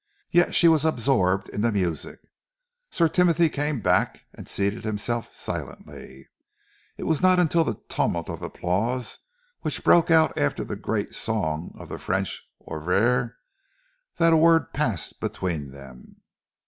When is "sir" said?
2.89-3.07